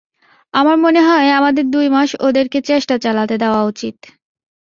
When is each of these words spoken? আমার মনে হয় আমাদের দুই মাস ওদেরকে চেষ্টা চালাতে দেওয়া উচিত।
আমার 0.53 0.77
মনে 0.77 1.01
হয় 1.01 1.29
আমাদের 1.31 1.65
দুই 1.71 1.87
মাস 1.89 2.09
ওদেরকে 2.19 2.59
চেষ্টা 2.61 2.95
চালাতে 2.97 3.35
দেওয়া 3.37 3.61
উচিত। 3.63 3.97